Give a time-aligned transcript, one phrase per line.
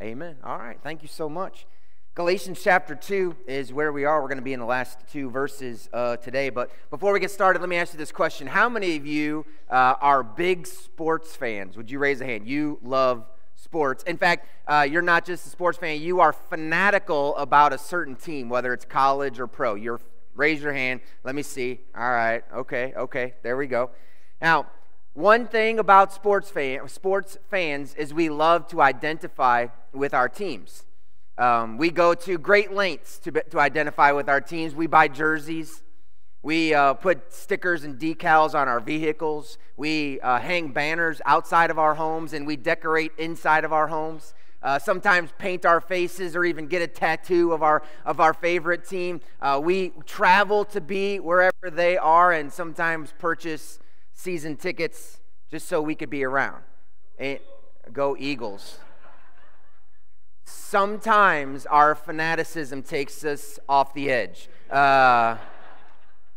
[0.00, 0.36] Amen.
[0.44, 0.78] All right.
[0.82, 1.66] Thank you so much.
[2.14, 4.20] Galatians chapter 2 is where we are.
[4.20, 6.50] We're going to be in the last two verses uh, today.
[6.50, 9.46] But before we get started, let me ask you this question How many of you
[9.70, 11.76] uh, are big sports fans?
[11.76, 12.46] Would you raise a hand?
[12.46, 14.02] You love sports.
[14.04, 18.16] In fact, uh, you're not just a sports fan, you are fanatical about a certain
[18.16, 19.74] team, whether it's college or pro.
[19.76, 20.00] You're
[20.34, 21.00] raise your hand.
[21.24, 21.80] Let me see.
[21.96, 22.44] All right.
[22.54, 22.92] Okay.
[22.94, 23.34] Okay.
[23.42, 23.90] There we go.
[24.42, 24.66] Now,
[25.16, 30.84] one thing about sports fan, sports fans is we love to identify with our teams.
[31.38, 34.74] Um, we go to great lengths to, to identify with our teams.
[34.74, 35.82] We buy jerseys.
[36.42, 39.56] We uh, put stickers and decals on our vehicles.
[39.78, 44.34] We uh, hang banners outside of our homes and we decorate inside of our homes.
[44.62, 48.86] Uh, sometimes paint our faces or even get a tattoo of our, of our favorite
[48.86, 49.22] team.
[49.40, 53.78] Uh, we travel to be wherever they are and sometimes purchase
[54.16, 56.64] season tickets just so we could be around.
[57.18, 57.38] And
[57.92, 58.80] go Eagles
[60.46, 64.48] sometimes our fanaticism takes us off the edge.
[64.70, 65.36] Uh,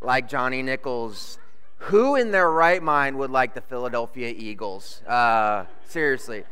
[0.01, 1.37] like Johnny Nichols.
[1.83, 5.01] Who in their right mind would like the Philadelphia Eagles?
[5.07, 6.43] Uh, seriously.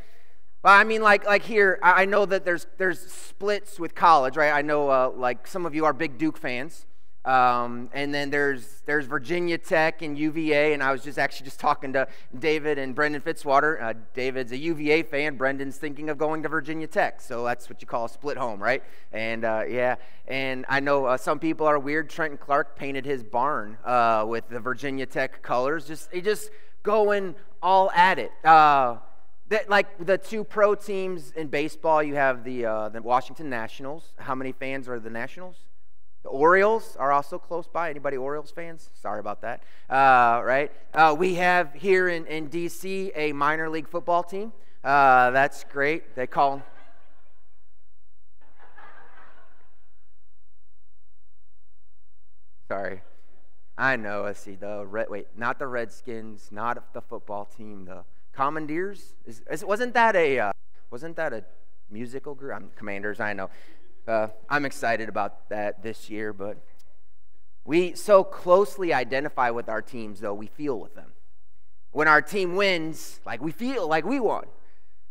[0.61, 4.51] But I mean, like, like here, I know that there's, there's splits with college, right?
[4.51, 6.85] I know, uh, like, some of you are big Duke fans.
[7.27, 11.59] Um, and then there's there's Virginia Tech and UVA, and I was just actually just
[11.59, 12.07] talking to
[12.39, 13.81] David and Brendan Fitzwater.
[13.81, 15.35] Uh, David's a UVA fan.
[15.35, 18.63] Brendan's thinking of going to Virginia Tech, so that's what you call a split home,
[18.63, 18.81] right?
[19.11, 22.09] And uh, yeah, and I know uh, some people are weird.
[22.09, 25.85] Trenton Clark painted his barn uh, with the Virginia Tech colors.
[25.85, 26.49] Just he just
[26.81, 28.31] going all at it.
[28.45, 28.99] Uh,
[29.49, 34.13] that, like the two pro teams in baseball, you have the uh, the Washington Nationals.
[34.17, 35.57] How many fans are the Nationals?
[36.23, 37.89] The Orioles are also close by.
[37.89, 38.89] Anybody Orioles fans?
[39.01, 39.63] Sorry about that.
[39.89, 40.71] Uh, right?
[40.93, 43.11] Uh, we have here in, in D.C.
[43.15, 44.51] a minor league football team.
[44.83, 46.15] Uh, that's great.
[46.15, 46.61] They call.
[52.67, 53.01] Sorry.
[53.77, 54.25] I know.
[54.25, 55.09] I see the red.
[55.09, 57.85] Wait, not the Redskins, not the football team.
[57.85, 58.03] The
[58.33, 59.13] Commandeers.
[59.25, 60.51] Is, is wasn't that a uh,
[60.91, 61.43] wasn't that a
[61.89, 62.55] musical group?
[62.55, 63.19] I'm Commanders.
[63.19, 63.49] I know.
[64.07, 66.57] Uh, I'm excited about that this year, but
[67.65, 71.11] we so closely identify with our teams, though, we feel with them.
[71.91, 74.45] When our team wins, like we feel like we won.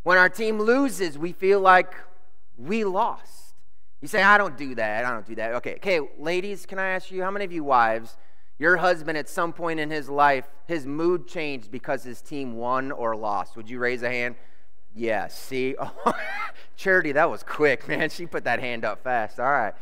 [0.03, 1.93] When our team loses, we feel like
[2.57, 3.55] we lost.
[4.01, 5.05] You say, I don't do that.
[5.05, 5.55] I don't do that.
[5.57, 8.17] Okay, okay, ladies, can I ask you, how many of you wives,
[8.59, 12.93] your husband at some point in his life, his mood changed because his team won
[12.93, 13.57] or lost?
[13.57, 14.37] Would you raise a hand?
[14.97, 15.77] Yeah, see?
[16.07, 16.15] Oh,
[16.75, 18.11] Charity, that was quick, man.
[18.11, 19.39] She put that hand up fast.
[19.39, 19.75] All right.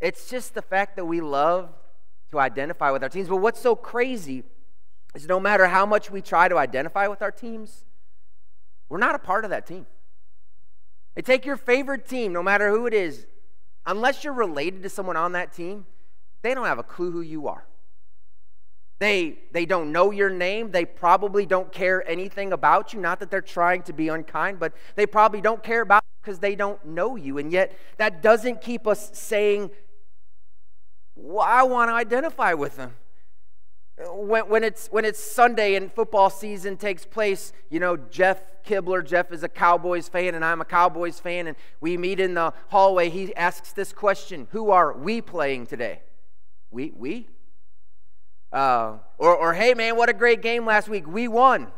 [0.00, 1.70] It's just the fact that we love
[2.32, 3.28] to identify with our teams.
[3.28, 4.42] But what's so crazy
[5.14, 7.84] is no matter how much we try to identify with our teams,
[8.88, 9.86] we're not a part of that team.
[11.14, 13.26] They take your favorite team, no matter who it is,
[13.86, 15.86] unless you're related to someone on that team,
[16.42, 17.66] they don't have a clue who you are.
[18.98, 20.70] They, they don't know your name.
[20.70, 23.00] They probably don't care anything about you.
[23.00, 26.38] Not that they're trying to be unkind, but they probably don't care about you because
[26.38, 27.38] they don't know you.
[27.38, 29.70] And yet, that doesn't keep us saying,
[31.16, 32.94] well, I want to identify with them.
[34.12, 39.04] When, when, it's, when it's Sunday and football season takes place, you know, Jeff Kibler,
[39.06, 42.52] Jeff is a Cowboys fan and I'm a Cowboys fan, and we meet in the
[42.68, 43.10] hallway.
[43.10, 46.02] He asks this question Who are we playing today?
[46.70, 46.92] We?
[46.96, 47.28] We?
[48.54, 51.08] Uh, or, or, hey, man, what a great game last week.
[51.08, 51.72] We won.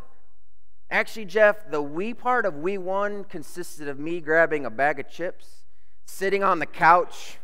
[0.91, 5.09] Actually, Jeff, the we part of we won consisted of me grabbing a bag of
[5.09, 5.65] chips,
[6.05, 7.39] sitting on the couch,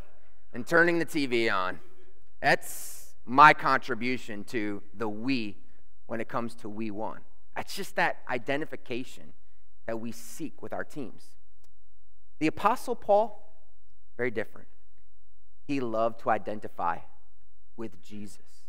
[0.53, 1.81] and turning the TV on.
[2.43, 5.57] That's my contribution to the we
[6.09, 7.21] when it comes to we won.
[7.57, 9.33] It's just that identification
[9.87, 11.25] that we seek with our teams.
[12.39, 13.65] The Apostle Paul,
[14.19, 14.69] very different.
[15.67, 16.99] He loved to identify
[17.79, 18.62] with Jesus.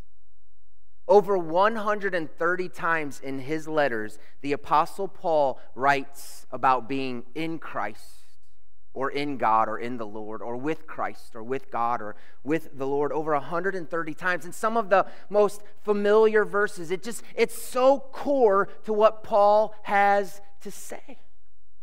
[1.08, 8.23] Over 130 times in his letters, the Apostle Paul writes about being in Christ
[8.94, 12.78] or in God or in the Lord or with Christ or with God or with
[12.78, 14.46] the Lord over 130 times.
[14.46, 19.76] And some of the most familiar verses, it just it's so core to what Paul
[19.84, 21.20] has to say.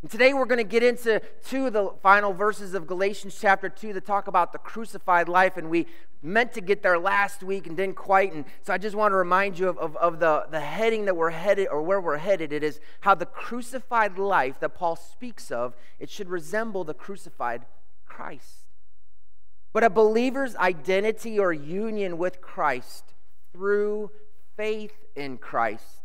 [0.02, 3.68] And today we're going to get into two of the final verses of Galatians chapter
[3.68, 5.58] 2 that talk about the crucified life.
[5.58, 5.86] And we
[6.22, 8.32] meant to get there last week and didn't quite.
[8.32, 11.16] And so I just want to remind you of, of, of, the, the heading that
[11.16, 12.50] we're headed or where we're headed.
[12.50, 17.66] It is how the crucified life that Paul speaks of, it should resemble the crucified
[18.06, 18.68] Christ.
[19.74, 23.12] But a believer's identity or union with Christ
[23.52, 24.10] through
[24.56, 26.00] faith in Christ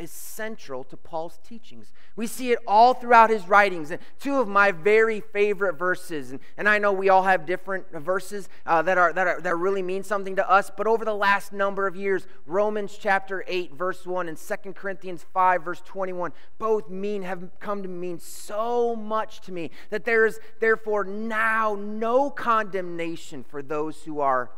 [0.00, 1.92] is central to Paul's teachings.
[2.16, 3.90] We see it all throughout his writings.
[3.90, 7.90] And two of my very favorite verses, and, and I know we all have different
[7.92, 11.14] verses uh, that, are, that, are, that really mean something to us, but over the
[11.14, 16.32] last number of years, Romans chapter 8, verse 1, and 2 Corinthians 5, verse 21,
[16.58, 21.76] both mean have come to mean so much to me that there is therefore now
[21.78, 24.50] no condemnation for those who are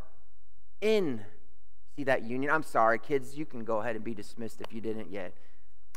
[0.80, 1.22] in
[1.96, 2.50] see that union.
[2.50, 3.36] I'm sorry, kids.
[3.36, 5.34] You can go ahead and be dismissed if you didn't yet.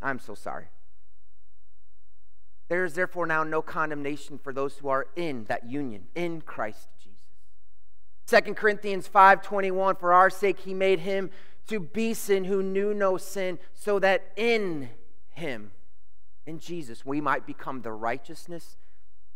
[0.01, 0.65] I'm so sorry.
[2.67, 6.87] There is therefore now no condemnation for those who are in that union, in Christ
[6.99, 7.15] Jesus.
[8.27, 11.29] 2 Corinthians 5:21 For our sake he made him
[11.67, 14.89] to be sin who knew no sin, so that in
[15.29, 15.71] him,
[16.45, 18.77] in Jesus, we might become the righteousness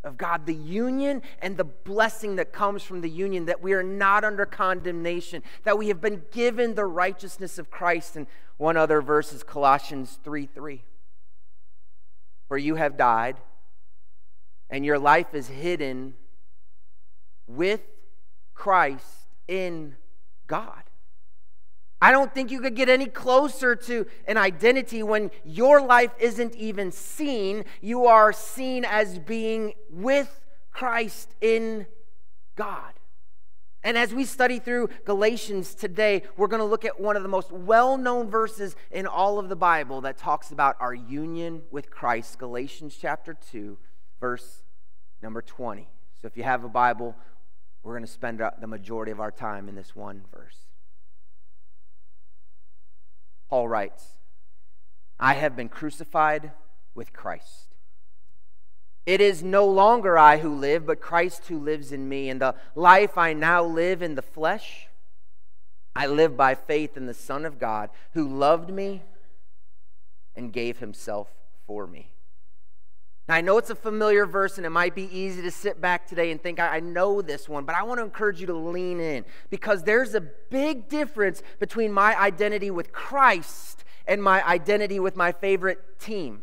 [0.04, 3.84] of God, the union and the blessing that comes from the union, that we are
[3.84, 8.16] not under condemnation, that we have been given the righteousness of Christ.
[8.16, 10.84] And one other verse is Colossians 3 3.
[12.48, 13.38] For you have died,
[14.70, 16.16] and your life is hidden
[17.48, 17.82] with
[18.54, 19.96] Christ in
[20.48, 20.89] God.
[22.02, 26.56] I don't think you could get any closer to an identity when your life isn't
[26.56, 27.66] even seen.
[27.82, 30.40] You are seen as being with
[30.72, 31.88] Christ in
[32.56, 32.94] God.
[33.84, 37.30] And as we study through Galatians today, we're going to look at one of the
[37.30, 41.90] most well known verses in all of the Bible that talks about our union with
[41.90, 42.40] Christ.
[42.40, 43.78] Galatians chapter 2,
[44.20, 44.64] verse
[45.22, 45.88] number 20.
[46.22, 47.16] So if you have a Bible,
[47.84, 50.68] we're going to spend the majority of our time in this one verse.
[53.50, 54.18] Paul writes,
[55.20, 56.52] I have been crucified
[56.94, 57.76] with Christ.
[59.06, 62.30] It is no longer I who live, but Christ who lives in me.
[62.30, 64.88] And the life I now live in the flesh,
[65.96, 69.04] I live by faith in the Son of God who loved me
[70.36, 71.30] and gave himself
[71.66, 72.12] for me.
[73.30, 76.08] Now, I know it's a familiar verse and it might be easy to sit back
[76.08, 79.00] today and think, I, know this one, but I want to encourage you to lean
[79.00, 85.16] in because there's a big difference between my identity with Christ and my identity with
[85.16, 86.42] my favorite team.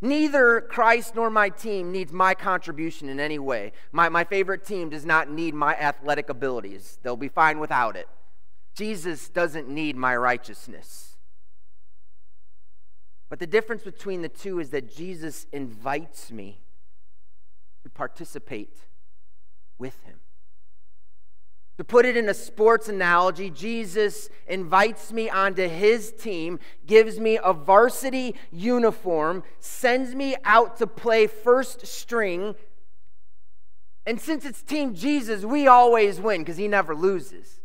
[0.00, 3.70] Neither Christ nor my team needs my contribution in any way.
[3.92, 8.08] My, my favorite team does not need my athletic abilities, they'll be fine without it.
[8.74, 11.09] Jesus doesn't need my righteousness.
[13.30, 16.60] But the difference between the two is that Jesus invites me
[17.84, 18.76] to participate
[19.78, 20.16] with him.
[21.78, 27.38] To put it in a sports analogy, Jesus invites me onto his team, gives me
[27.42, 32.54] a varsity uniform, sends me out to play first string.
[34.04, 37.59] And since it's Team Jesus, we always win because he never loses.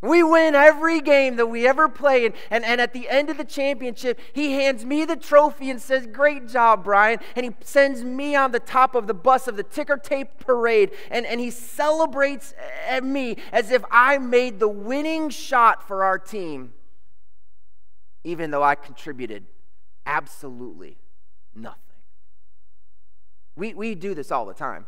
[0.00, 2.26] We win every game that we ever play.
[2.26, 5.80] And, and, and at the end of the championship, he hands me the trophy and
[5.80, 7.18] says, Great job, Brian.
[7.34, 10.92] And he sends me on the top of the bus of the ticker tape parade.
[11.10, 12.54] And, and he celebrates
[12.86, 16.74] at me as if I made the winning shot for our team,
[18.22, 19.46] even though I contributed
[20.06, 20.98] absolutely
[21.56, 21.82] nothing.
[23.56, 24.86] We, we do this all the time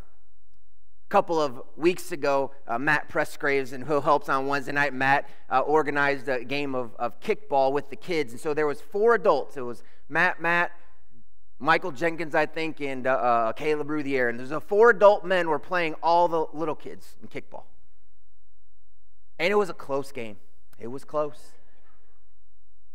[1.11, 5.59] couple of weeks ago, uh, Matt Pressgraves, and who helps on Wednesday night, Matt uh,
[5.59, 8.31] organized a game of, of kickball with the kids.
[8.31, 9.57] And so there was four adults.
[9.57, 10.71] It was Matt, Matt,
[11.59, 14.29] Michael Jenkins, I think, and uh, uh Caleb Ruthier.
[14.29, 17.65] And there's a four adult men were playing all the little kids in kickball.
[19.37, 20.37] And it was a close game.
[20.79, 21.51] It was close.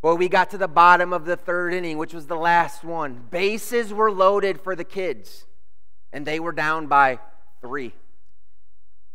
[0.00, 3.26] Well, we got to the bottom of the third inning, which was the last one.
[3.31, 5.45] Bases were loaded for the kids,
[6.12, 7.19] and they were down by
[7.61, 7.93] three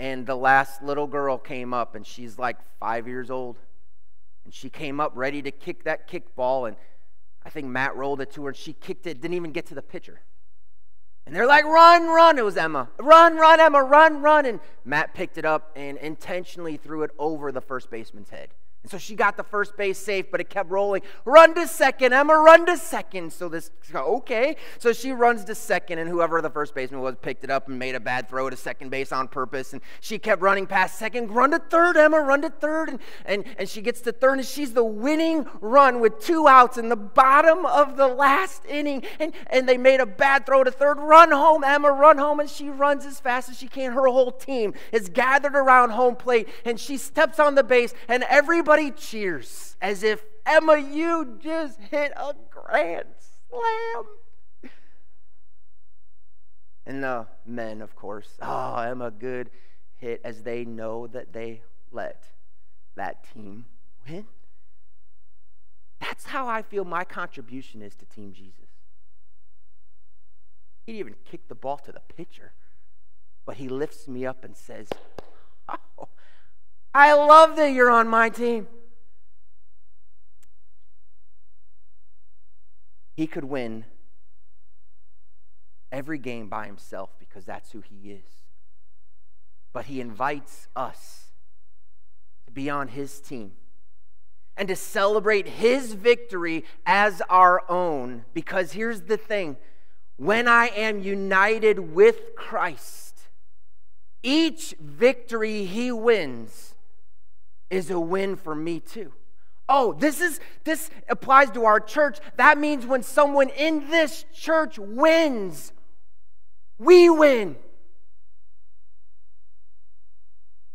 [0.02, 3.60] and the last little girl came up and she's like five years old.
[4.44, 6.76] And she came up ready to kick that kickball and
[7.46, 9.76] i think matt rolled it to her and she kicked it didn't even get to
[9.76, 10.22] the pitcher.
[11.28, 12.90] And they're like run run it was emma.
[13.00, 17.52] Run run emma run run and matt picked it up and intentionally threw it over
[17.52, 18.50] the first baseman's head
[18.84, 21.04] and so she got the first base safe, but it kept rolling.
[21.24, 23.32] Run to second, Emma, run to second.
[23.32, 24.56] So this, okay.
[24.80, 27.78] So she runs to second, and whoever the first baseman was picked it up and
[27.78, 29.74] made a bad throw to second base on purpose.
[29.74, 32.90] And she kept running past second, run to third, Emma, run to third.
[32.90, 36.80] And, and, and she gets to third, and she's the winning run with two outs
[36.80, 39.04] in the bottom of the last inning.
[39.20, 40.98] And, and they made a bad throw to third.
[40.98, 42.40] Run home, Emma, run home.
[42.40, 43.92] And she runs as fast as she can.
[43.92, 48.24] Her whole team is gathered around home plate, and she steps on the base, and
[48.24, 53.04] everybody Everybody cheers as if Emma, you just hit a grand
[53.50, 54.72] slam.
[56.86, 59.50] And the men, of course, oh, Emma, good
[59.98, 62.24] hit, as they know that they let
[62.96, 63.66] that team
[64.08, 64.26] win.
[66.00, 68.70] That's how I feel my contribution is to Team Jesus.
[70.86, 72.54] He even kicked the ball to the pitcher,
[73.46, 74.88] but he lifts me up and says,
[75.68, 76.08] Oh,
[76.94, 78.68] I love that you're on my team.
[83.16, 83.86] He could win
[85.92, 88.26] every game by himself because that's who he is.
[89.74, 91.32] But he invites us
[92.46, 93.54] to be on his team
[94.58, 98.26] and to celebrate his victory as our own.
[98.34, 99.58] Because here's the thing
[100.18, 103.30] when I am united with Christ,
[104.24, 106.71] each victory he wins
[107.72, 109.14] is a win for me too.
[109.68, 112.20] Oh, this is this applies to our church.
[112.36, 115.72] That means when someone in this church wins,
[116.78, 117.56] we win.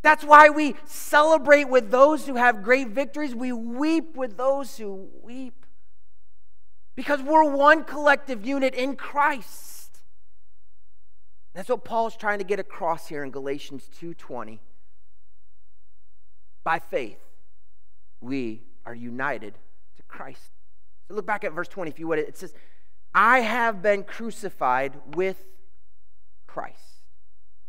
[0.02, 3.34] That's why we celebrate with those who have great victories.
[3.34, 5.66] We weep with those who weep.
[6.94, 9.98] Because we're one collective unit in Christ.
[11.54, 14.60] That's what Paul's trying to get across here in Galatians 2:20.
[16.66, 17.20] By faith,
[18.20, 19.54] we are united
[19.98, 20.50] to Christ.
[21.06, 22.18] So look back at verse 20 if you would.
[22.18, 22.54] It says,
[23.14, 25.44] I have been crucified with
[26.48, 27.04] Christ.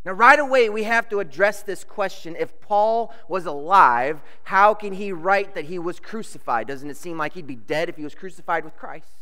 [0.04, 2.34] Now, right away, we have to address this question.
[2.36, 6.66] If Paul was alive, how can he write that he was crucified?
[6.66, 9.12] Doesn't it seem like he'd be dead if he was crucified with Christ?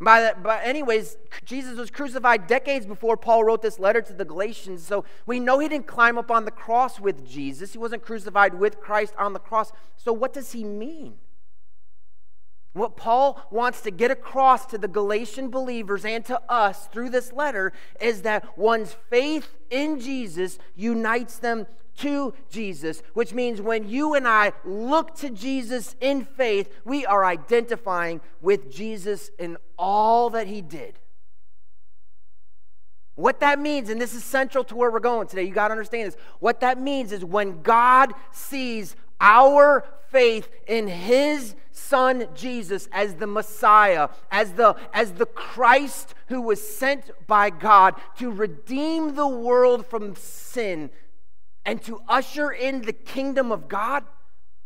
[0.00, 4.24] By that, but anyways, Jesus was crucified decades before Paul wrote this letter to the
[4.24, 4.86] Galatians.
[4.86, 7.72] So we know he didn't climb up on the cross with Jesus.
[7.72, 9.72] He wasn't crucified with Christ on the cross.
[9.96, 11.16] So what does he mean?
[12.72, 17.32] What Paul wants to get across to the Galatian believers and to us through this
[17.32, 21.66] letter is that one's faith in Jesus unites them
[22.00, 27.24] to Jesus, which means when you and I look to Jesus in faith, we are
[27.24, 30.98] identifying with Jesus in all that he did.
[33.14, 35.72] What that means, and this is central to where we're going today, you got to
[35.72, 36.16] understand this.
[36.38, 43.26] What that means is when God sees our faith in his son Jesus as the
[43.26, 49.86] Messiah, as the, as the Christ who was sent by God to redeem the world
[49.86, 50.90] from sin
[51.64, 54.04] and to usher in the kingdom of God.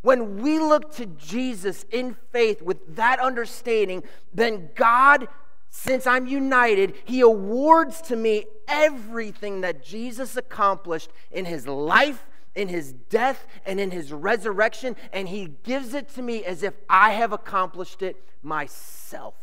[0.03, 4.03] When we look to Jesus in faith with that understanding,
[4.35, 5.29] then God,
[5.71, 12.69] since I'm united, He awards to me everything that Jesus accomplished in His life in
[12.69, 17.13] his death and in his resurrection, and he gives it to me as if I
[17.13, 19.35] have accomplished it myself.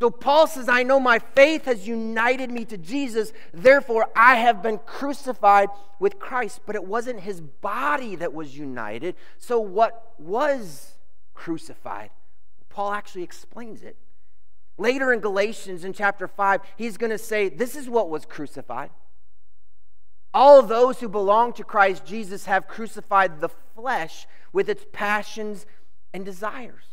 [0.00, 4.62] So Paul says, I know my faith has united me to Jesus, therefore I have
[4.62, 6.60] been crucified with Christ.
[6.66, 9.16] But it wasn't his body that was united.
[9.38, 10.94] So what was
[11.34, 12.10] crucified?
[12.68, 13.96] Paul actually explains it.
[14.76, 18.90] Later in Galatians in chapter 5, he's going to say, This is what was crucified.
[20.32, 25.66] All those who belong to Christ Jesus have crucified the flesh with its passions
[26.14, 26.84] and desires.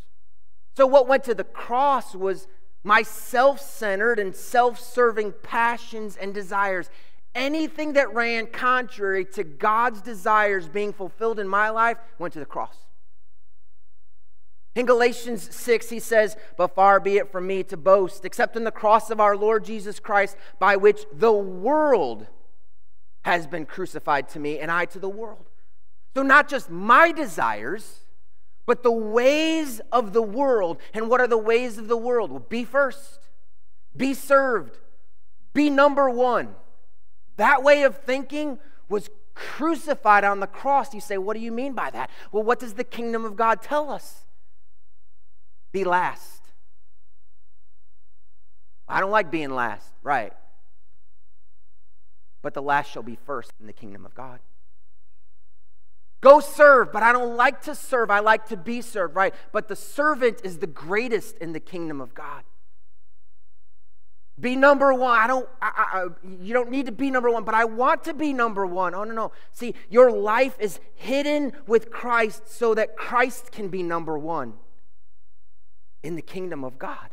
[0.76, 2.48] So, what went to the cross was
[2.86, 6.90] my self centered and self serving passions and desires.
[7.34, 12.46] Anything that ran contrary to God's desires being fulfilled in my life went to the
[12.46, 12.78] cross.
[14.76, 18.66] In Galatians 6, he says, But far be it from me to boast, except in
[18.66, 22.28] the cross of our Lord Jesus Christ, by which the world
[23.24, 25.50] has been crucified to me and I to the world.
[26.16, 28.05] So, not just my desires,
[28.66, 30.80] but the ways of the world.
[30.94, 32.32] And what are the ways of the world?
[32.32, 33.30] Well, be first,
[33.96, 34.80] be served,
[35.54, 36.56] be number one.
[37.38, 40.94] That way of thinking was crucified on the cross.
[40.94, 42.10] You say, What do you mean by that?
[42.32, 44.26] Well, what does the kingdom of God tell us?
[45.72, 46.42] Be last.
[48.88, 50.32] I don't like being last, right?
[52.46, 54.40] but the last shall be first in the kingdom of God.
[56.22, 58.10] Go serve, but I don't like to serve.
[58.10, 59.34] I like to be served, right?
[59.52, 62.44] But the servant is the greatest in the kingdom of God.
[64.40, 65.18] Be number one.
[65.18, 66.08] I don't, I, I,
[66.42, 68.94] you don't need to be number one, but I want to be number one.
[68.94, 69.32] Oh, no, no.
[69.54, 74.56] See, your life is hidden with Christ so that Christ can be number one
[76.04, 77.12] in the kingdom of God.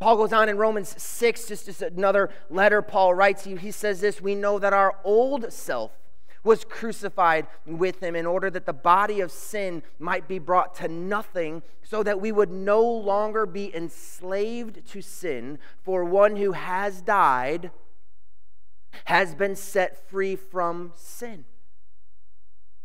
[0.00, 3.44] Paul goes on in Romans 6, just, just another letter Paul writes.
[3.44, 5.92] He, he says this We know that our old self
[6.44, 10.88] was crucified with him in order that the body of sin might be brought to
[10.88, 15.58] nothing, so that we would no longer be enslaved to sin.
[15.82, 17.70] For one who has died
[19.04, 21.44] has been set free from sin.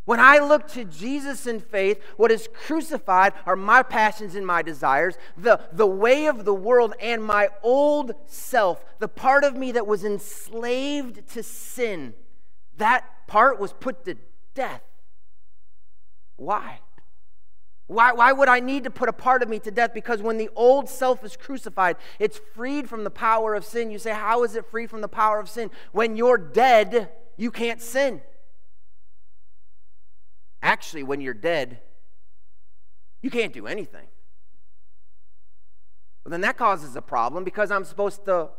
[0.06, 4.62] When I look to Jesus in faith, what is crucified are my passions and my
[4.62, 9.74] desires, the, the way of the world, and my old self, the part of me
[9.74, 12.14] that was enslaved to sin.
[12.78, 14.16] That part was put to
[14.54, 14.84] death.
[16.38, 16.80] Why?
[17.88, 19.94] Why, why would I need to put a part of me to death?
[19.94, 23.92] Because when the old self is crucified, it's freed from the power of sin.
[23.92, 25.72] You say, How is it free from the power of sin?
[25.94, 28.22] When you're dead, you can't sin.
[30.62, 31.80] Actually, when you're dead,
[33.22, 34.08] you can't do anything.
[36.26, 38.50] Well, then that causes a problem because I'm supposed to,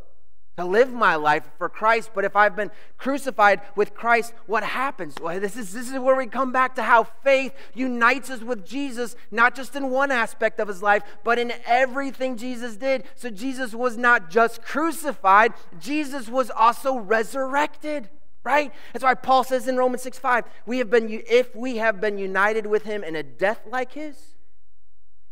[0.59, 2.11] to live my life for Christ.
[2.15, 5.15] But if I've been crucified with Christ, what happens?
[5.21, 8.67] Well, this is, this is where we come back to how faith unites us with
[8.67, 13.05] Jesus, not just in one aspect of his life, but in everything Jesus did.
[13.15, 18.11] So Jesus was not just crucified, Jesus was also resurrected
[18.45, 18.73] right?
[18.95, 22.17] That's why Paul says in Romans 6 5, we have been, if we have been
[22.17, 24.37] united with him in a death like his,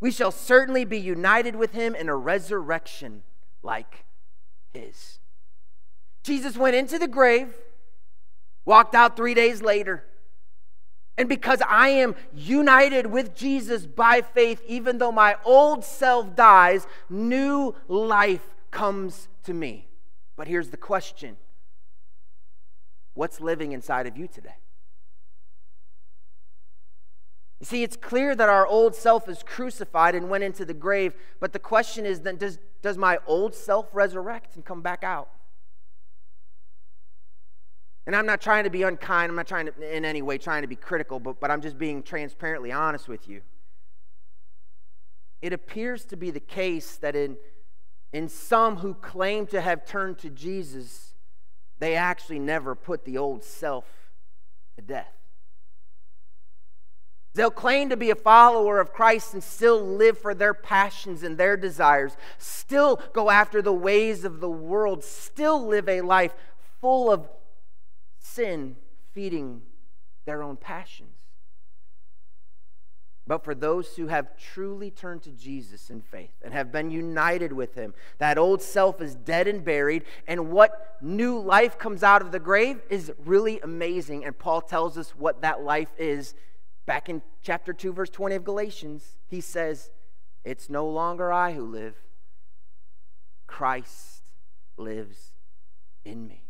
[0.01, 3.23] we shall certainly be united with him in a resurrection
[3.63, 4.05] like
[4.77, 5.19] his.
[6.23, 7.55] Jesus went into the grave,
[8.65, 10.05] walked out three days later.
[11.19, 16.87] And because I am united with Jesus by faith, even though my old self dies,
[17.09, 19.89] new life comes to me.
[20.37, 21.37] But here's the question
[23.15, 24.57] What's living inside of you today?
[27.61, 31.15] You see, it's clear that our old self is crucified and went into the grave,
[31.41, 35.31] but the question is then does, does my old self resurrect and come back out?
[38.07, 40.63] And I'm not trying to be unkind, I'm not trying to in any way trying
[40.63, 43.41] to be critical, but, but I'm just being transparently honest with you.
[45.43, 47.37] It appears to be the case that in,
[48.13, 51.15] in some who claim to have turned to Jesus,
[51.79, 53.87] they actually never put the old self
[54.77, 55.26] to death.
[57.37, 61.37] They'll claim to be a follower of Christ and still live for their passions and
[61.37, 66.33] their desires, still go after the ways of the world, still live a life
[66.81, 67.29] full of
[68.19, 68.77] sin,
[69.13, 69.61] feeding
[70.25, 71.19] their own passions.
[73.27, 77.53] But for those who have truly turned to Jesus in faith and have been united
[77.53, 82.23] with him, that old self is dead and buried, and what new life comes out
[82.23, 84.25] of the grave is really amazing.
[84.25, 86.35] And Paul tells us what that life is
[86.87, 89.17] back in chapter 2, verse 20 of Galatians.
[89.29, 89.91] He says,
[90.45, 91.97] It's no longer I who live,
[93.47, 94.23] Christ
[94.77, 95.33] lives
[96.05, 96.47] in me.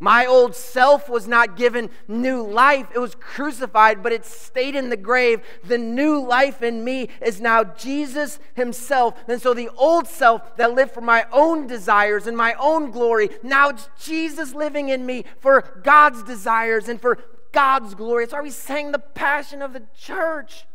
[0.00, 2.86] My old self was not given new life.
[2.94, 5.40] It was crucified, but it stayed in the grave.
[5.64, 9.14] The new life in me is now Jesus Himself.
[9.26, 13.28] And so the old self that lived for my own desires and my own glory,
[13.42, 17.18] now it's Jesus living in me for God's desires and for
[17.52, 18.24] God's glory.
[18.24, 20.66] That's why we sang the passion of the church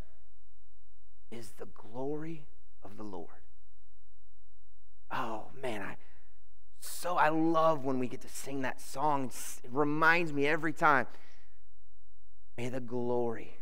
[1.32, 2.46] is the glory
[2.84, 3.30] of the Lord.
[5.12, 5.98] Oh, man, I
[6.86, 9.32] so I love when we get to sing that song.
[9.64, 11.08] It reminds me every time.
[12.58, 13.58] May the glory,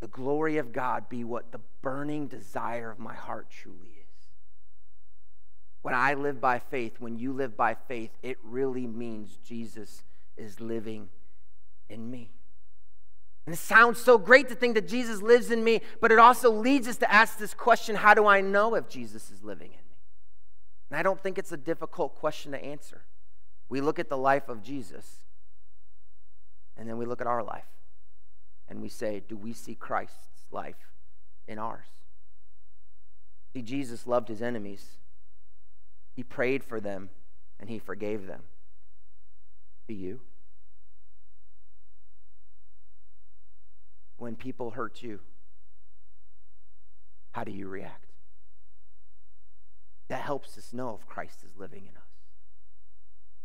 [0.00, 4.28] the glory of God be what the burning desire of my heart truly is.
[5.82, 10.02] When I live by faith, when you live by faith, it really means Jesus
[10.36, 11.08] is living
[11.92, 12.32] in me.
[13.46, 16.50] And it sounds so great to think that Jesus lives in me, but it also
[16.50, 19.78] leads us to ask this question how do I know if Jesus is living in
[19.78, 19.98] me?
[20.90, 23.02] And I don't think it's a difficult question to answer.
[23.68, 25.24] We look at the life of Jesus,
[26.76, 27.64] and then we look at our life,
[28.68, 30.92] and we say, Do we see Christ's life
[31.48, 31.86] in ours?
[33.52, 34.84] See, Jesus loved his enemies,
[36.14, 37.10] he prayed for them,
[37.58, 38.42] and he forgave them.
[39.88, 40.20] Do you?
[44.22, 45.20] When people hurt you,
[47.32, 48.12] how do you react?
[50.12, 52.02] that helps us know if Christ is living in us.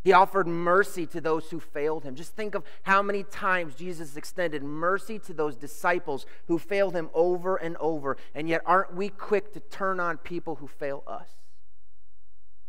[0.03, 2.13] He offered mercy to those who failed him.
[2.13, 7.09] Just think of how many times Jesus extended mercy to those disciples who failed him
[7.13, 8.17] over and over.
[8.35, 11.29] And yet, aren't we quick to turn on people who fail us?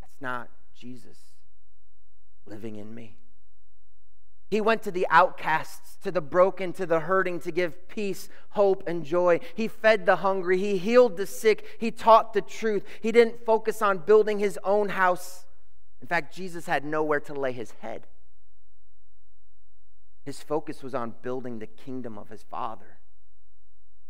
[0.01, 1.19] That's not Jesus
[2.47, 3.17] living in me.
[4.51, 8.83] He went to the outcasts, to the broken, to the hurting to give peace, hope,
[8.87, 9.41] and joy.
[9.55, 10.59] He fed the hungry.
[10.59, 11.77] He healed the sick.
[11.79, 12.85] He taught the truth.
[13.03, 15.45] He didn't focus on building his own house.
[16.01, 18.07] In fact, Jesus had nowhere to lay his head.
[20.25, 22.99] His focus was on building the kingdom of his Father.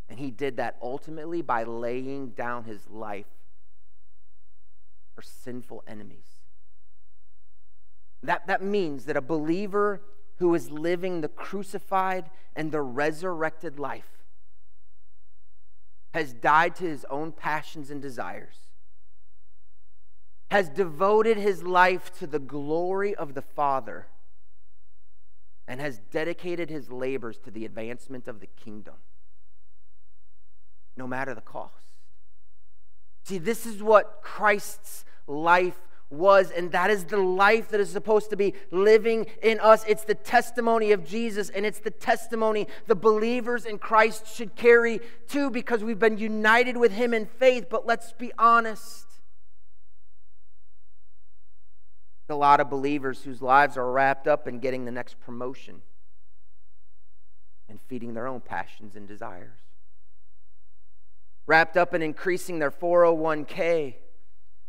[0.09, 3.27] And he did that ultimately by laying down his life
[5.14, 6.27] for sinful enemies.
[8.22, 10.01] That, that means that a believer
[10.38, 14.18] who is living the crucified and the resurrected life
[16.14, 18.68] has died to his own passions and desires,
[20.51, 24.07] has devoted his life to the glory of the Father,
[25.66, 28.94] and has dedicated his labors to the advancement of the kingdom,
[30.96, 31.74] no matter the cost.
[33.24, 38.31] See, this is what Christ's life was, and that is the life that is supposed
[38.31, 39.85] to be living in us.
[39.87, 45.01] It's the testimony of Jesus, and it's the testimony the believers in Christ should carry
[45.27, 47.66] too, because we've been united with Him in faith.
[47.68, 49.05] But let's be honest.
[52.31, 55.81] A lot of believers whose lives are wrapped up in getting the next promotion
[57.71, 59.59] and feeding their own passions and desires,
[61.47, 63.94] wrapped up in increasing their 401k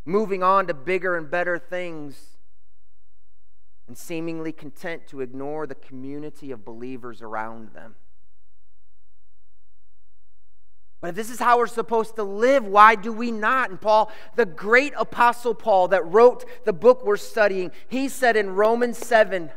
[0.10, 2.38] moving on to bigger and better things,
[3.88, 7.96] and seemingly content to ignore the community of believers around them.
[11.02, 13.70] But if this is how we're supposed to live, why do we not?
[13.70, 18.50] And Paul, the great apostle Paul that wrote the book we're studying, he said in
[18.56, 19.52] Romans 7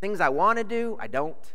[0.00, 1.54] things I want to do, I don't.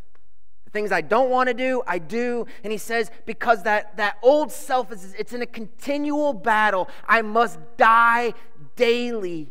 [0.70, 2.46] The things I don't want to do, I do.
[2.64, 6.88] And he says, because that, that old self is it's in a continual battle.
[7.08, 8.36] I must die
[8.76, 9.50] daily.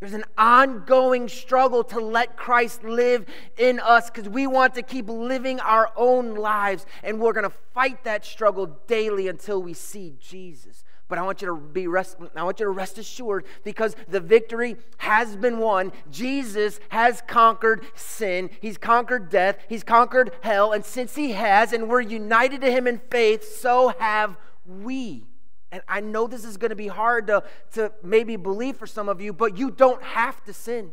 [0.00, 3.26] There's an ongoing struggle to let Christ live
[3.58, 6.86] in us because we want to keep living our own lives.
[7.02, 10.82] And we're going to fight that struggle daily until we see Jesus.
[11.08, 14.20] But I want you to be rest, I want you to rest assured because the
[14.20, 15.92] victory has been won.
[16.10, 18.50] Jesus has conquered sin.
[18.60, 19.56] He's conquered death.
[19.68, 20.72] He's conquered hell.
[20.72, 25.24] And since he has, and we're united to him in faith, so have we.
[25.72, 27.42] And I know this is going to be hard to,
[27.72, 30.92] to maybe believe for some of you, but you don't have to sin.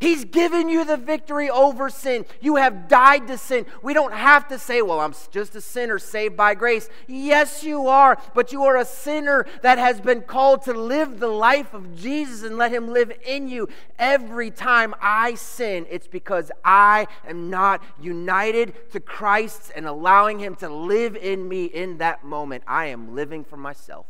[0.00, 2.24] He's given you the victory over sin.
[2.40, 3.66] You have died to sin.
[3.82, 6.88] We don't have to say, well, I'm just a sinner saved by grace.
[7.08, 11.26] Yes, you are, but you are a sinner that has been called to live the
[11.26, 13.68] life of Jesus and let Him live in you.
[13.98, 20.54] Every time I sin, it's because I am not united to Christ and allowing Him
[20.56, 22.62] to live in me in that moment.
[22.68, 24.06] I am living for myself.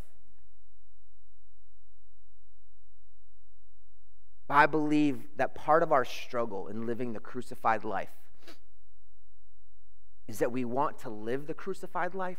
[4.51, 8.09] I believe that part of our struggle in living the crucified life
[10.27, 12.39] is that we want to live the crucified life,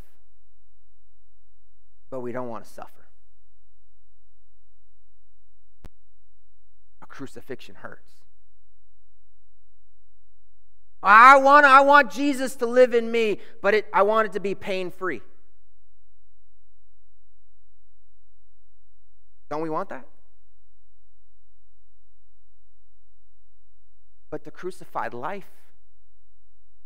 [2.10, 3.08] but we don't want to suffer.
[7.02, 8.12] A crucifixion hurts.
[11.02, 14.40] I want, I want Jesus to live in me, but it, I want it to
[14.40, 15.22] be pain free.
[19.50, 20.06] Don't we want that?
[24.30, 25.50] But the crucified life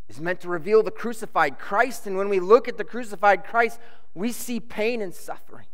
[0.07, 2.07] is meant to reveal the crucified Christ.
[2.07, 3.79] And when we look at the crucified Christ,
[4.13, 5.67] we see pain and suffering.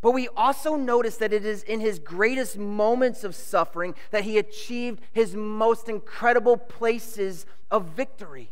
[0.00, 4.36] But we also notice that it is in his greatest moments of suffering that he
[4.36, 8.50] achieved his most incredible places of victory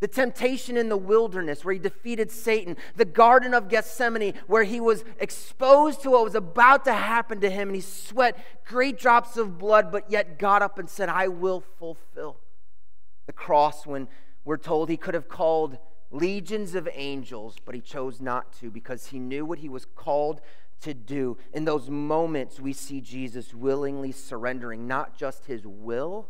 [0.00, 4.80] the temptation in the wilderness where he defeated Satan, the Garden of Gethsemane where he
[4.80, 8.36] was exposed to what was about to happen to him and he sweat
[8.66, 12.38] great drops of blood, but yet got up and said, I will fulfill.
[13.26, 14.08] The cross, when
[14.44, 15.78] we're told he could have called
[16.10, 20.40] legions of angels, but he chose not to because he knew what he was called
[20.80, 21.36] to do.
[21.52, 26.28] In those moments, we see Jesus willingly surrendering not just his will,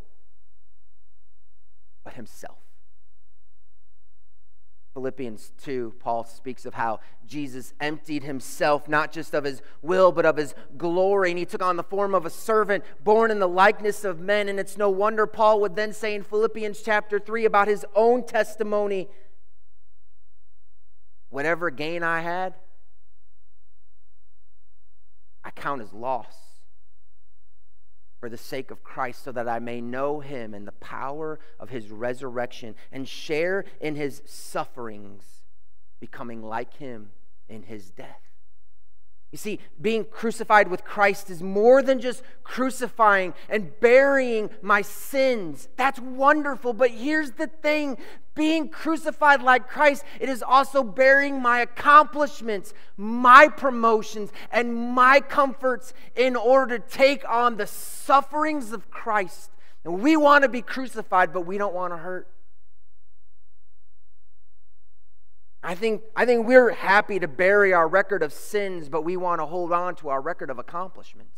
[2.05, 2.59] but himself.
[5.01, 10.27] Philippians 2, Paul speaks of how Jesus emptied himself, not just of his will, but
[10.27, 11.31] of his glory.
[11.31, 14.47] And he took on the form of a servant, born in the likeness of men.
[14.47, 18.27] And it's no wonder Paul would then say in Philippians chapter 3 about his own
[18.27, 19.09] testimony
[21.31, 22.53] whatever gain I had,
[25.43, 26.50] I count as loss
[28.21, 31.71] for the sake of Christ, so that I may know him and the power of
[31.71, 35.43] his resurrection and share in his sufferings,
[35.99, 37.11] becoming like him
[37.49, 38.30] in his death.
[39.33, 45.69] You see, being crucified with Christ is more than just crucifying and burying my sins.
[45.77, 46.73] That's wonderful.
[46.73, 47.97] But here's the thing
[48.35, 55.95] being crucified like Christ, it is also burying my accomplishments, my promotions, and my comforts
[56.16, 59.51] in order to take on the sufferings of Christ.
[59.85, 62.29] And we want to be crucified, but we don't want to hurt.
[65.62, 69.40] I think, I think we're happy to bury our record of sins, but we want
[69.40, 71.37] to hold on to our record of accomplishments.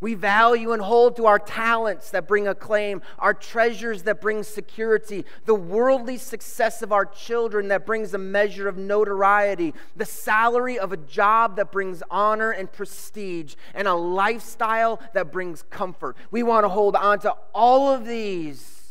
[0.00, 5.24] We value and hold to our talents that bring acclaim, our treasures that bring security,
[5.44, 10.92] the worldly success of our children that brings a measure of notoriety, the salary of
[10.92, 16.16] a job that brings honor and prestige, and a lifestyle that brings comfort.
[16.32, 18.81] We want to hold on to all of these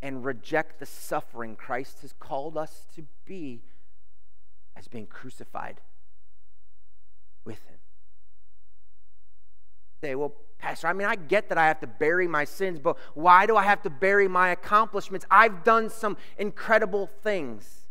[0.00, 3.62] and reject the suffering Christ has called us to be
[4.76, 5.80] as being crucified
[7.44, 7.78] with Him
[10.00, 12.96] say, well, Pastor, I mean, I get that I have to bury my sins, but
[13.14, 15.26] why do I have to bury my accomplishments?
[15.30, 17.88] I've done some incredible things.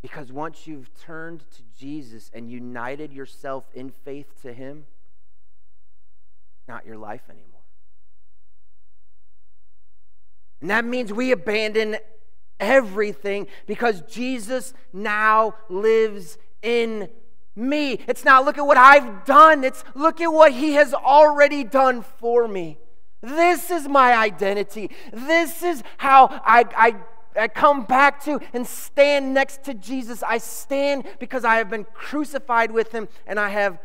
[0.00, 4.84] Because once you've turned to Jesus and united yourself in faith to Him,
[6.68, 7.53] not your life anymore.
[10.64, 11.98] And that means we abandon
[12.58, 17.10] everything because Jesus now lives in
[17.54, 18.00] me.
[18.08, 22.00] It's not look at what I've done, it's look at what He has already done
[22.00, 22.78] for me.
[23.20, 24.90] This is my identity.
[25.12, 26.96] This is how I, I,
[27.38, 30.22] I come back to and stand next to Jesus.
[30.22, 33.78] I stand because I have been crucified with Him and I have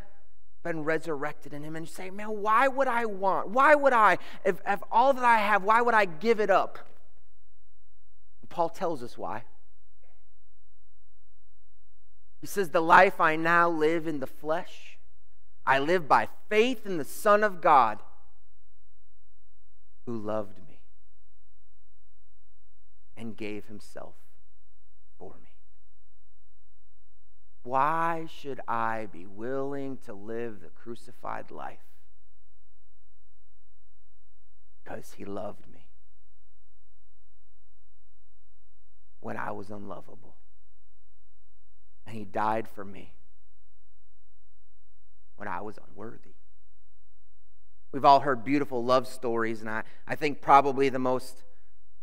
[0.63, 1.75] been resurrected in Him.
[1.75, 3.49] And you say, man, why would I want?
[3.49, 6.79] Why would I, if, if all that I have, why would I give it up?
[8.49, 9.43] Paul tells us why.
[12.41, 14.97] He says, The life I now live in the flesh,
[15.65, 17.99] I live by faith in the Son of God
[20.05, 20.79] who loved me
[23.15, 24.15] and gave himself
[25.17, 25.48] for me.
[27.63, 31.79] Why should I be willing to live the crucified life?
[34.83, 35.87] Because he loved me
[39.19, 40.35] when I was unlovable
[42.09, 43.13] and he died for me
[45.35, 46.33] when I was unworthy.
[47.91, 51.43] We've all heard beautiful love stories, and I, I think probably the most,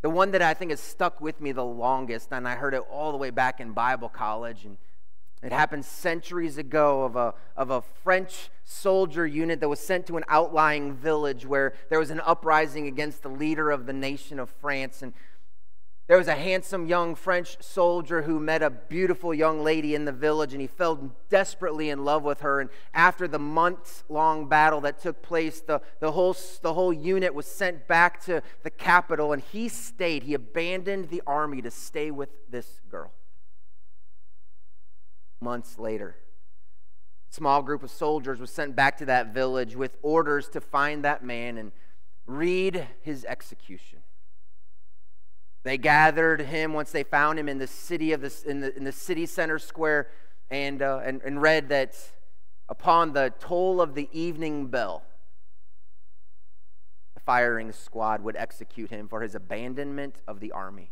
[0.02, 2.82] the one that I think has stuck with me the longest, and I heard it
[2.90, 4.78] all the way back in Bible college, and
[5.42, 10.16] it happened centuries ago of a, of a French soldier unit that was sent to
[10.16, 14.48] an outlying village where there was an uprising against the leader of the nation of
[14.48, 15.02] France.
[15.02, 15.12] And
[16.06, 20.12] there was a handsome young French soldier who met a beautiful young lady in the
[20.12, 22.60] village, and he fell desperately in love with her.
[22.60, 27.34] And after the months long battle that took place, the, the, whole, the whole unit
[27.34, 30.22] was sent back to the capital, and he stayed.
[30.22, 33.12] He abandoned the army to stay with this girl.
[35.46, 36.16] Months later,
[37.30, 41.04] a small group of soldiers was sent back to that village with orders to find
[41.04, 41.70] that man and
[42.26, 44.00] read his execution.
[45.62, 48.90] They gathered him once they found him in the city of in the, in the
[48.90, 50.08] city center square
[50.50, 51.94] and, uh, and, and read that
[52.68, 55.04] upon the toll of the evening bell,
[57.14, 60.90] the firing squad would execute him for his abandonment of the army.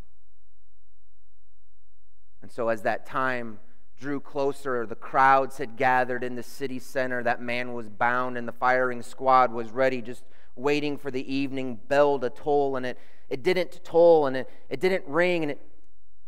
[2.41, 3.59] And so, as that time
[3.99, 7.23] drew closer, the crowds had gathered in the city center.
[7.23, 10.25] That man was bound, and the firing squad was ready, just
[10.57, 12.77] waiting for the evening bell to toll.
[12.77, 15.61] And it it didn't toll and it, it didn't ring and it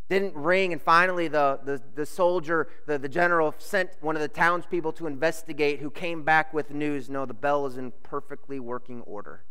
[0.08, 0.72] didn't ring.
[0.72, 5.06] And finally, the, the, the soldier, the, the general, sent one of the townspeople to
[5.06, 9.44] investigate who came back with news no, the bell is in perfectly working order.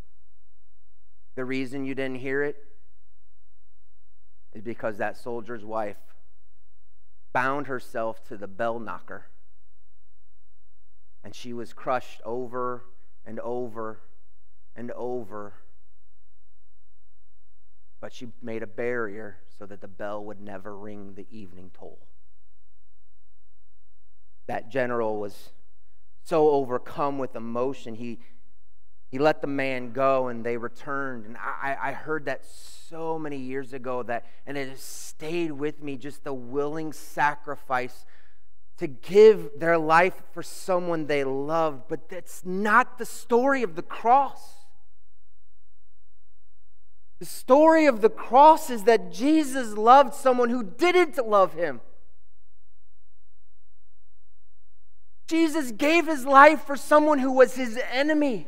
[1.35, 2.55] The reason you didn't hear it
[4.53, 5.97] is because that soldier's wife
[7.35, 9.27] bound herself to the bell knocker.
[11.23, 12.85] And she was crushed over
[13.23, 13.99] and over
[14.75, 15.53] and over
[18.05, 22.05] but she made a barrier so that the bell would never ring the evening toll.
[24.45, 25.49] That general was
[26.23, 28.19] so overcome with emotion, he,
[29.11, 31.25] he let the man go and they returned.
[31.25, 35.81] And I, I heard that so many years ago that, and it has stayed with
[35.81, 38.05] me just the willing sacrifice
[38.77, 41.83] to give their life for someone they loved.
[41.87, 44.65] But that's not the story of the cross.
[47.19, 51.79] The story of the cross is that Jesus loved someone who didn't love him.
[55.27, 58.47] Jesus gave his life for someone who was his enemy.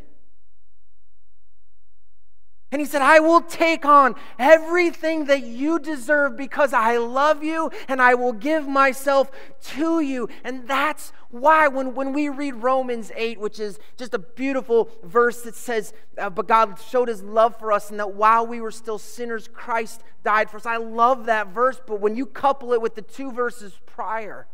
[2.69, 7.71] And he said, I will take on everything that you deserve because I love you
[7.87, 9.31] and I will give myself
[9.75, 10.27] to you.
[10.43, 11.67] And that's Why?
[11.67, 16.29] When, when we read Romans 8, which is just a beautiful verse that says, uh,
[16.29, 20.03] But God showed his love for us, and that while we were still sinners, Christ
[20.23, 20.65] died for us.
[20.65, 24.47] I love that verse, but when you couple it with the two verses prior,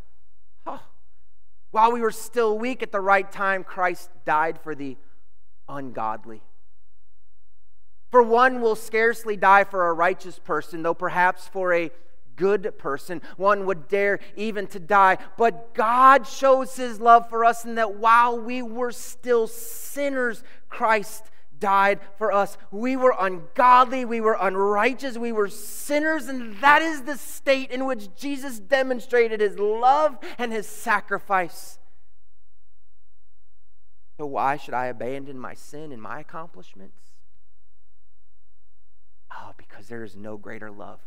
[0.65, 0.81] oh,
[1.71, 4.97] while we were still weak at the right time, Christ died for the
[5.69, 6.41] ungodly.
[8.13, 11.89] For one will scarcely die for a righteous person, though perhaps for a
[12.35, 15.17] good person one would dare even to die.
[15.35, 21.31] But God shows his love for us in that while we were still sinners, Christ
[21.57, 22.55] died for us.
[22.69, 27.87] We were ungodly, we were unrighteous, we were sinners, and that is the state in
[27.87, 31.79] which Jesus demonstrated his love and his sacrifice.
[34.17, 37.12] So, why should I abandon my sin and my accomplishments?
[39.35, 40.99] Oh, because there is no greater love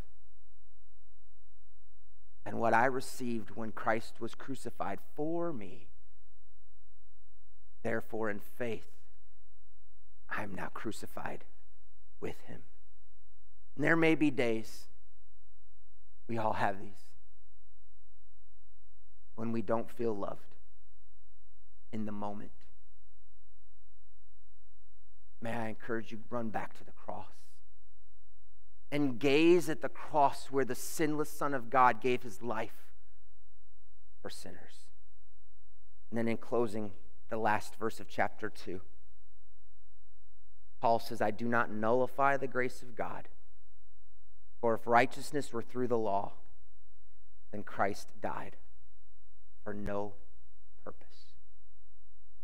[2.44, 5.88] than what I received when Christ was crucified for me.
[7.82, 8.88] Therefore, in faith,
[10.28, 11.44] I am now crucified
[12.20, 12.62] with him.
[13.76, 14.86] And there may be days,
[16.28, 17.04] we all have these,
[19.34, 20.56] when we don't feel loved
[21.92, 22.50] in the moment.
[25.40, 27.45] May I encourage you, run back to the cross
[28.90, 32.92] and gaze at the cross where the sinless Son of God gave his life
[34.22, 34.88] for sinners.
[36.10, 36.92] And then in closing,
[37.28, 38.80] the last verse of chapter 2.
[40.80, 43.28] Paul says, I do not nullify the grace of God.
[44.60, 46.32] For if righteousness were through the law,
[47.52, 48.56] then Christ died
[49.64, 50.14] for no.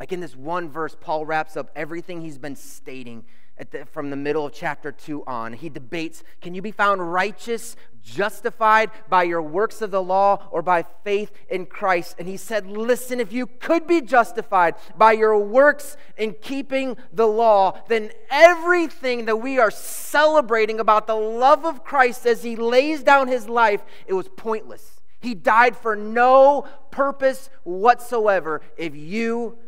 [0.02, 3.22] Like in this one verse, Paul wraps up everything he's been stating
[3.70, 5.52] the, from the middle of chapter 2 on.
[5.52, 10.60] He debates can you be found righteous, justified by your works of the law or
[10.60, 12.16] by faith in Christ?
[12.18, 17.28] And he said, Listen, if you could be justified by your works in keeping the
[17.28, 23.04] law, then everything that we are celebrating about the love of Christ as he lays
[23.04, 25.00] down his life, it was pointless.
[25.20, 29.58] He died for no purpose whatsoever if you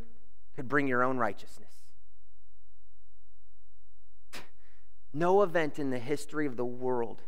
[0.55, 1.73] could bring your own righteousness.
[5.17, 7.23] No event in the history of the world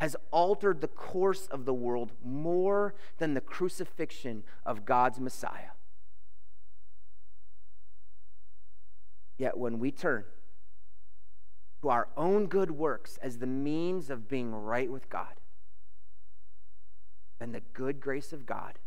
[0.00, 5.72] has altered the course of the world more than the crucifixion of God's Messiah.
[9.36, 10.24] Yet when we turn
[11.82, 15.40] to our own good works as the means of being right with God,
[17.38, 18.78] then the good grace of God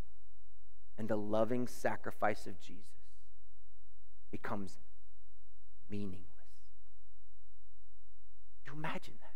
[0.97, 3.00] and the loving sacrifice of Jesus
[4.31, 4.79] becomes
[5.89, 6.31] meaningless
[8.71, 9.33] you imagine that?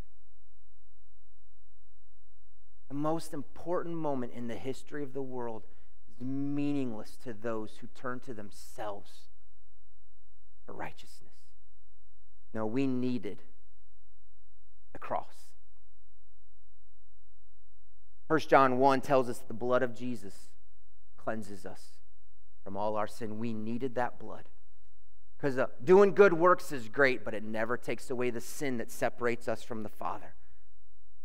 [2.89, 5.63] The most important moment in the history of the world
[6.10, 9.29] is meaningless to those who turn to themselves
[10.65, 11.34] for righteousness.
[12.53, 13.43] No, we needed
[14.93, 15.51] the cross.
[18.27, 20.51] 1 John 1 tells us the blood of Jesus
[21.17, 21.97] cleanses us
[22.63, 23.38] from all our sin.
[23.38, 24.45] We needed that blood.
[25.45, 28.89] Because uh, doing good works is great, but it never takes away the sin that
[28.89, 30.34] separates us from the Father.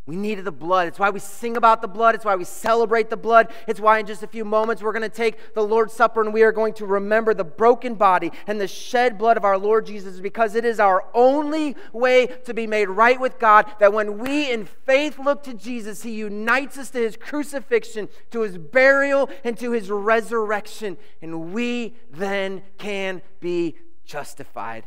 [0.04, 0.88] We needed the blood.
[0.88, 2.14] It's why we sing about the blood.
[2.14, 3.50] It's why we celebrate the blood.
[3.66, 6.34] It's why in just a few moments we're going to take the Lord's Supper and
[6.34, 9.86] we are going to remember the broken body and the shed blood of our Lord
[9.86, 13.72] Jesus because it is our only way to be made right with God.
[13.78, 18.42] That when we in faith look to Jesus, He unites us to His crucifixion, to
[18.42, 20.98] His burial, and to His resurrection.
[21.22, 23.76] And we then can be
[24.10, 24.84] justified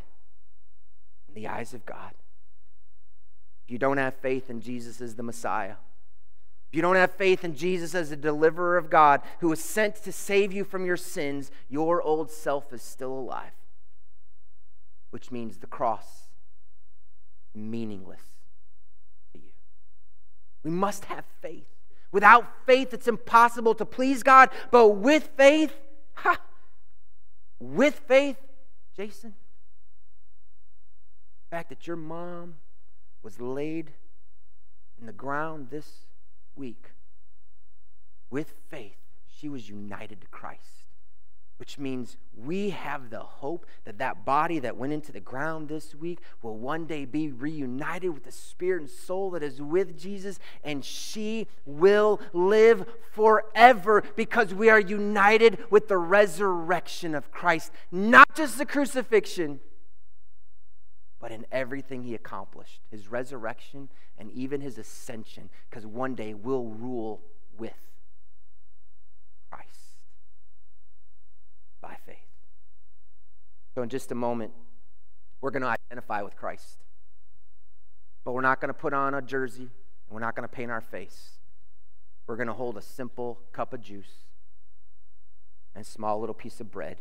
[1.29, 2.11] in the eyes of God.
[3.65, 5.75] If you don't have faith in Jesus as the Messiah,
[6.69, 9.95] if you don't have faith in Jesus as the deliverer of God who was sent
[10.03, 13.53] to save you from your sins, your old self is still alive,
[15.11, 16.23] which means the cross
[17.55, 18.23] meaningless
[19.31, 19.51] to you.
[20.63, 21.67] We must have faith.
[22.11, 25.73] Without faith, it's impossible to please God, but with faith,
[26.15, 26.41] ha,
[27.59, 28.37] with faith,
[28.95, 29.33] Jason,
[31.43, 32.55] the fact that your mom
[33.21, 33.91] was laid
[34.99, 36.05] in the ground this
[36.55, 36.91] week
[38.29, 40.82] with faith, she was united to Christ
[41.63, 45.95] which means we have the hope that that body that went into the ground this
[45.95, 50.39] week will one day be reunited with the spirit and soul that is with Jesus,
[50.61, 58.35] and she will live forever because we are united with the resurrection of Christ, not
[58.35, 59.61] just the crucifixion,
[61.17, 63.87] but in everything he accomplished his resurrection
[64.17, 67.21] and even his ascension, because one day we'll rule
[67.57, 67.71] with
[71.83, 72.15] by faith.
[73.75, 74.53] So, in just a moment,
[75.41, 76.77] we're going to identify with Christ.
[78.23, 80.71] But we're not going to put on a jersey, and we're not going to paint
[80.71, 81.37] our face.
[82.25, 84.25] We're going to hold a simple cup of juice
[85.75, 86.97] and small little piece of bread.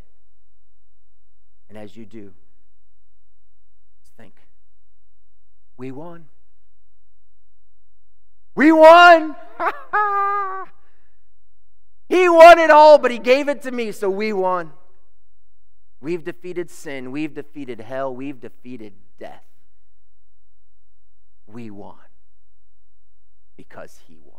[1.68, 2.32] And as you do,
[4.16, 4.34] think,
[5.76, 6.26] we won.
[8.54, 9.36] We won!
[12.12, 14.72] he won it all, but he gave it to me, so we won.
[16.02, 17.10] We've defeated sin.
[17.10, 18.14] We've defeated hell.
[18.14, 19.44] We've defeated death.
[21.46, 21.96] We won
[23.56, 24.31] because he won.